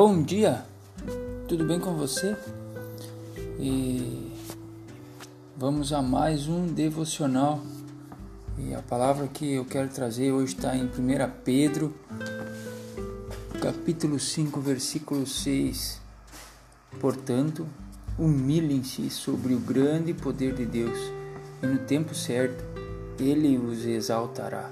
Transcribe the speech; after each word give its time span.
Bom 0.00 0.22
dia, 0.22 0.64
tudo 1.48 1.64
bem 1.64 1.80
com 1.80 1.96
você? 1.96 2.36
E 3.58 4.32
vamos 5.56 5.92
a 5.92 6.00
mais 6.00 6.46
um 6.46 6.68
devocional. 6.68 7.60
E 8.56 8.72
a 8.72 8.80
palavra 8.80 9.26
que 9.26 9.54
eu 9.54 9.64
quero 9.64 9.88
trazer 9.88 10.30
hoje 10.30 10.54
está 10.54 10.76
em 10.76 10.84
1 10.84 10.88
Pedro, 11.44 11.92
capítulo 13.60 14.20
5, 14.20 14.60
versículo 14.60 15.26
6. 15.26 16.00
Portanto, 17.00 17.66
humilhem-se 18.16 19.10
sobre 19.10 19.52
o 19.52 19.58
grande 19.58 20.14
poder 20.14 20.54
de 20.54 20.64
Deus, 20.64 20.96
e 21.60 21.66
no 21.66 21.78
tempo 21.80 22.14
certo 22.14 22.62
ele 23.18 23.58
os 23.58 23.84
exaltará. 23.84 24.70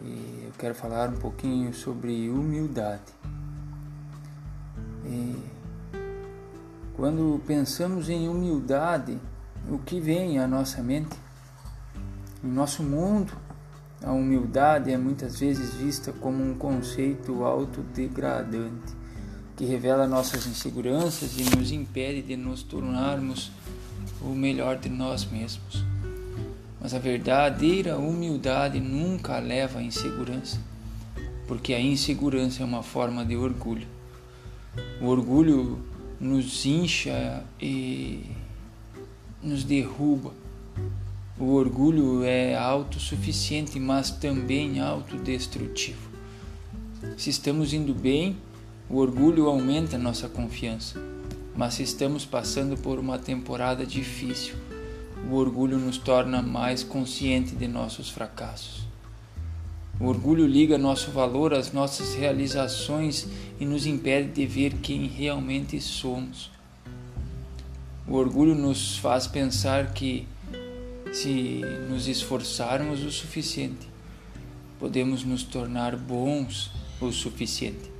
E 0.00 0.44
eu 0.46 0.52
quero 0.58 0.74
falar 0.74 1.10
um 1.10 1.16
pouquinho 1.16 1.74
sobre 1.74 2.30
humildade. 2.30 3.02
Quando 6.96 7.40
pensamos 7.46 8.08
em 8.08 8.28
humildade, 8.28 9.18
o 9.68 9.78
que 9.78 10.00
vem 10.00 10.38
à 10.38 10.46
nossa 10.46 10.82
mente? 10.82 11.16
No 12.42 12.52
nosso 12.54 12.82
mundo, 12.82 13.32
a 14.02 14.12
humildade 14.12 14.92
é 14.92 14.96
muitas 14.96 15.40
vezes 15.40 15.74
vista 15.74 16.12
como 16.12 16.42
um 16.42 16.54
conceito 16.54 17.42
autodegradante 17.44 18.94
que 19.56 19.64
revela 19.64 20.06
nossas 20.06 20.46
inseguranças 20.46 21.38
e 21.38 21.56
nos 21.56 21.72
impede 21.72 22.22
de 22.22 22.36
nos 22.36 22.62
tornarmos 22.62 23.50
o 24.20 24.34
melhor 24.34 24.78
de 24.78 24.88
nós 24.88 25.24
mesmos. 25.24 25.84
Mas 26.80 26.92
a 26.94 26.98
verdadeira 26.98 27.96
humildade 27.96 28.78
nunca 28.80 29.38
leva 29.38 29.78
à 29.78 29.82
insegurança, 29.82 30.58
porque 31.46 31.72
a 31.72 31.80
insegurança 31.80 32.62
é 32.62 32.64
uma 32.64 32.82
forma 32.82 33.24
de 33.24 33.36
orgulho. 33.36 33.93
O 35.00 35.06
orgulho 35.06 35.78
nos 36.20 36.64
incha 36.64 37.44
e 37.60 38.24
nos 39.42 39.64
derruba. 39.64 40.32
O 41.38 41.52
orgulho 41.54 42.22
é 42.24 42.56
autossuficiente, 42.56 43.78
mas 43.80 44.10
também 44.10 44.80
autodestrutivo. 44.80 46.08
Se 47.16 47.30
estamos 47.30 47.72
indo 47.72 47.92
bem, 47.92 48.36
o 48.88 48.96
orgulho 48.96 49.46
aumenta 49.48 49.98
nossa 49.98 50.28
confiança. 50.28 51.00
Mas 51.56 51.74
se 51.74 51.82
estamos 51.82 52.24
passando 52.24 52.76
por 52.76 52.98
uma 52.98 53.18
temporada 53.18 53.84
difícil, 53.86 54.54
o 55.30 55.34
orgulho 55.34 55.78
nos 55.78 55.98
torna 55.98 56.42
mais 56.42 56.82
consciente 56.82 57.54
de 57.54 57.68
nossos 57.68 58.10
fracassos. 58.10 58.83
O 60.00 60.06
orgulho 60.06 60.46
liga 60.46 60.76
nosso 60.76 61.12
valor 61.12 61.54
às 61.54 61.72
nossas 61.72 62.14
realizações 62.14 63.28
e 63.60 63.64
nos 63.64 63.86
impede 63.86 64.32
de 64.32 64.46
ver 64.46 64.74
quem 64.74 65.06
realmente 65.06 65.80
somos. 65.80 66.50
O 68.06 68.14
orgulho 68.14 68.54
nos 68.54 68.98
faz 68.98 69.26
pensar 69.26 69.92
que, 69.92 70.26
se 71.12 71.62
nos 71.88 72.08
esforçarmos 72.08 73.02
o 73.04 73.10
suficiente, 73.10 73.88
podemos 74.80 75.24
nos 75.24 75.44
tornar 75.44 75.96
bons 75.96 76.70
o 77.00 77.12
suficiente. 77.12 77.90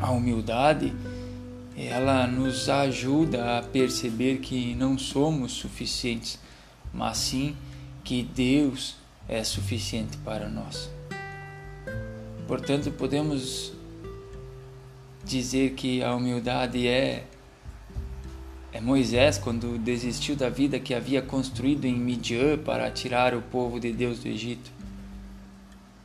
A 0.00 0.10
humildade 0.10 0.92
ela 1.76 2.26
nos 2.26 2.68
ajuda 2.68 3.58
a 3.58 3.62
perceber 3.62 4.38
que 4.38 4.74
não 4.74 4.98
somos 4.98 5.52
suficientes, 5.52 6.38
mas 6.92 7.18
sim 7.18 7.54
que 8.02 8.22
Deus 8.22 8.96
é 9.28 9.42
suficiente 9.44 10.16
para 10.18 10.48
nós. 10.48 10.90
Portanto, 12.46 12.90
podemos 12.90 13.72
dizer 15.24 15.74
que 15.74 16.02
a 16.02 16.14
humildade 16.14 16.86
é 16.86 17.24
é 18.72 18.80
Moisés 18.80 19.36
quando 19.36 19.78
desistiu 19.78 20.34
da 20.34 20.48
vida 20.48 20.80
que 20.80 20.94
havia 20.94 21.20
construído 21.20 21.84
em 21.84 21.94
Midian 21.94 22.56
para 22.56 22.90
tirar 22.90 23.34
o 23.34 23.42
povo 23.42 23.78
de 23.78 23.92
Deus 23.92 24.20
do 24.20 24.28
Egito. 24.28 24.70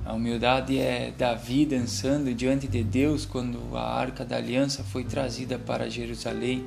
A 0.06 0.14
humildade 0.14 0.78
é 0.78 1.14
Davi 1.18 1.66
dançando 1.66 2.34
diante 2.34 2.68
de 2.68 2.84
Deus 2.84 3.26
quando 3.26 3.76
a 3.76 3.82
arca 3.82 4.26
da 4.26 4.36
aliança 4.36 4.84
foi 4.84 5.06
trazida 5.06 5.58
para 5.58 5.90
Jerusalém. 5.90 6.66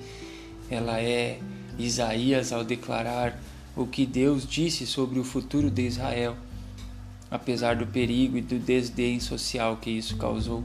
Ela 0.71 1.01
é 1.01 1.39
Isaías 1.79 2.51
ao 2.51 2.65
declarar 2.65 3.39
o 3.77 3.87
que 3.87 4.05
Deus 4.05 4.47
disse 4.47 4.87
sobre 4.87 5.19
o 5.19 5.25
futuro 5.25 5.71
de 5.71 5.83
Israel, 5.87 6.37
apesar 7.31 7.77
do 7.77 7.87
perigo 7.87 8.37
e 8.37 8.41
do 8.41 8.59
desdém 8.59 9.21
social 9.21 9.77
que 9.77 9.91
isso 9.91 10.17
causou. 10.17 10.65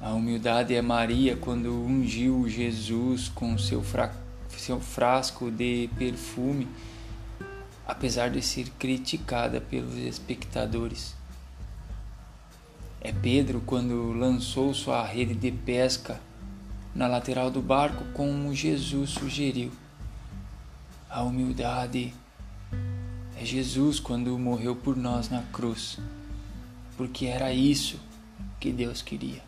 A 0.00 0.14
humildade 0.14 0.74
é 0.74 0.80
Maria 0.80 1.36
quando 1.36 1.70
ungiu 1.84 2.48
Jesus 2.48 3.28
com 3.28 3.58
seu, 3.58 3.82
fra 3.82 4.14
seu 4.48 4.80
frasco 4.80 5.50
de 5.50 5.90
perfume, 5.98 6.66
apesar 7.86 8.30
de 8.30 8.40
ser 8.40 8.70
criticada 8.78 9.60
pelos 9.60 9.96
espectadores. 9.96 11.14
É 13.00 13.12
Pedro 13.12 13.62
quando 13.64 14.12
lançou 14.12 14.72
sua 14.74 15.04
rede 15.04 15.34
de 15.34 15.50
pesca 15.50 16.20
na 16.94 17.06
lateral 17.06 17.50
do 17.50 17.62
barco, 17.62 18.04
como 18.12 18.54
Jesus 18.54 19.10
sugeriu. 19.10 19.70
A 21.12 21.24
humildade 21.24 22.14
é 23.36 23.44
Jesus 23.44 23.98
quando 23.98 24.38
morreu 24.38 24.76
por 24.76 24.96
nós 24.96 25.28
na 25.28 25.42
cruz, 25.42 25.98
porque 26.96 27.26
era 27.26 27.52
isso 27.52 27.98
que 28.60 28.70
Deus 28.70 29.02
queria. 29.02 29.42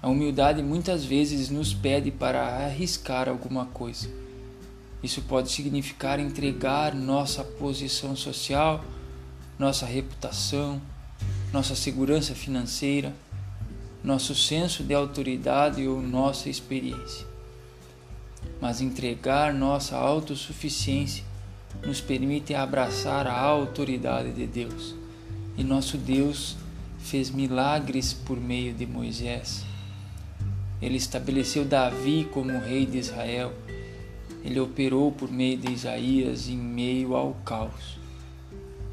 A 0.00 0.08
humildade 0.08 0.62
muitas 0.62 1.04
vezes 1.04 1.50
nos 1.50 1.74
pede 1.74 2.10
para 2.10 2.64
arriscar 2.64 3.28
alguma 3.28 3.66
coisa. 3.66 4.08
Isso 5.02 5.20
pode 5.20 5.52
significar 5.52 6.18
entregar 6.18 6.94
nossa 6.94 7.44
posição 7.44 8.16
social, 8.16 8.82
nossa 9.58 9.84
reputação, 9.84 10.80
nossa 11.52 11.76
segurança 11.76 12.34
financeira, 12.34 13.14
nosso 14.02 14.34
senso 14.34 14.82
de 14.82 14.94
autoridade 14.94 15.86
ou 15.86 16.00
nossa 16.00 16.48
experiência. 16.48 17.29
Mas 18.60 18.80
entregar 18.80 19.54
nossa 19.54 19.96
autossuficiência 19.96 21.24
nos 21.84 22.00
permite 22.00 22.54
abraçar 22.54 23.26
a 23.26 23.38
autoridade 23.38 24.32
de 24.32 24.46
Deus. 24.46 24.94
E 25.56 25.64
nosso 25.64 25.96
Deus 25.96 26.56
fez 26.98 27.30
milagres 27.30 28.12
por 28.12 28.38
meio 28.38 28.72
de 28.72 28.86
Moisés. 28.86 29.64
Ele 30.80 30.96
estabeleceu 30.96 31.64
Davi 31.64 32.28
como 32.32 32.58
rei 32.58 32.86
de 32.86 32.98
Israel. 32.98 33.52
Ele 34.44 34.58
operou 34.60 35.12
por 35.12 35.30
meio 35.30 35.56
de 35.56 35.72
Isaías 35.72 36.48
em 36.48 36.56
meio 36.56 37.14
ao 37.14 37.34
caos. 37.44 37.98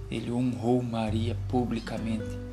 Ele 0.09 0.31
honrou 0.31 0.81
Maria 0.81 1.37
publicamente 1.47 2.47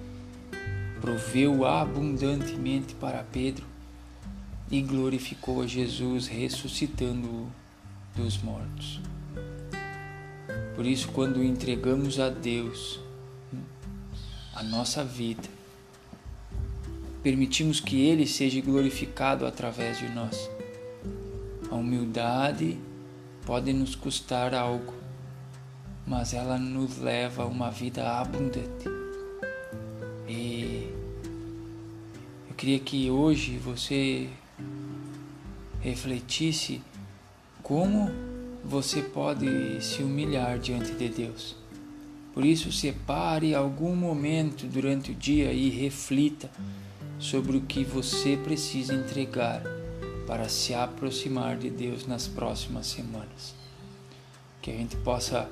proveu 1.04 1.66
abundantemente 1.66 2.94
para 2.94 3.22
Pedro 3.24 3.66
e 4.70 4.80
glorificou 4.82 5.62
a 5.62 5.66
Jesus 5.66 6.26
ressuscitando-o 6.26 7.48
dos 8.14 8.38
mortos. 8.38 9.00
Por 10.74 10.86
isso, 10.86 11.08
quando 11.08 11.42
entregamos 11.42 12.18
a 12.18 12.28
Deus 12.28 13.00
a 14.54 14.62
nossa 14.62 15.04
vida, 15.04 15.48
permitimos 17.22 17.80
que 17.80 18.00
Ele 18.00 18.26
seja 18.26 18.60
glorificado 18.60 19.46
através 19.46 19.98
de 19.98 20.08
nós. 20.08 20.50
A 21.70 21.74
humildade 21.74 22.78
pode 23.46 23.72
nos 23.72 23.94
custar 23.94 24.54
algo, 24.54 24.94
mas 26.06 26.34
ela 26.34 26.58
nos 26.58 26.98
leva 26.98 27.44
a 27.44 27.46
uma 27.46 27.70
vida 27.70 28.18
abundante. 28.18 28.88
E 30.28 30.92
eu 32.48 32.54
queria 32.56 32.78
que 32.78 33.10
hoje 33.10 33.58
você 33.58 34.28
refletisse 35.84 36.80
como 37.62 38.10
você 38.64 39.02
pode 39.02 39.46
se 39.84 40.02
humilhar 40.02 40.58
diante 40.58 40.92
de 40.92 41.10
Deus. 41.10 41.54
Por 42.32 42.44
isso, 42.44 42.72
separe 42.72 43.54
algum 43.54 43.94
momento 43.94 44.66
durante 44.66 45.12
o 45.12 45.14
dia 45.14 45.52
e 45.52 45.68
reflita 45.68 46.50
sobre 47.18 47.58
o 47.58 47.60
que 47.60 47.84
você 47.84 48.36
precisa 48.36 48.94
entregar 48.94 49.62
para 50.26 50.48
se 50.48 50.72
aproximar 50.72 51.58
de 51.58 51.68
Deus 51.68 52.06
nas 52.06 52.26
próximas 52.26 52.86
semanas. 52.86 53.54
Que 54.62 54.70
a 54.70 54.74
gente 54.74 54.96
possa 54.96 55.50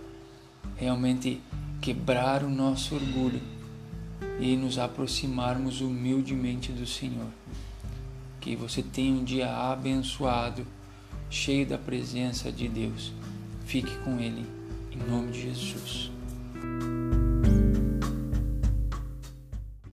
realmente 0.76 1.42
quebrar 1.82 2.42
o 2.42 2.48
nosso 2.48 2.94
orgulho 2.94 3.42
e 4.40 4.56
nos 4.56 4.78
aproximarmos 4.78 5.82
humildemente 5.82 6.72
do 6.72 6.86
Senhor. 6.86 7.28
Que 8.42 8.56
você 8.56 8.82
tenha 8.82 9.14
um 9.14 9.22
dia 9.22 9.48
abençoado, 9.48 10.66
cheio 11.30 11.64
da 11.64 11.78
presença 11.78 12.50
de 12.50 12.68
Deus. 12.68 13.12
Fique 13.64 13.96
com 14.00 14.18
Ele, 14.18 14.44
em 14.90 14.98
nome 15.10 15.30
de 15.30 15.42
Jesus. 15.42 16.10